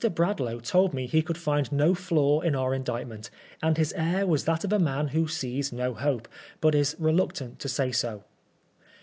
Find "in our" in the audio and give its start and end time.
2.41-2.73